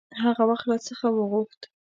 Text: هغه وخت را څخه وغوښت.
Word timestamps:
هغه 0.23 0.43
وخت 0.49 0.65
را 0.69 0.77
څخه 0.87 1.07
وغوښت. 1.11 1.61